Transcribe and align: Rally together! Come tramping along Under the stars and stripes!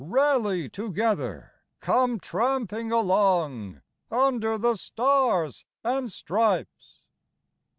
Rally 0.03 0.67
together! 0.67 1.51
Come 1.79 2.19
tramping 2.19 2.91
along 2.91 3.83
Under 4.09 4.57
the 4.57 4.75
stars 4.75 5.63
and 5.83 6.11
stripes! 6.11 7.01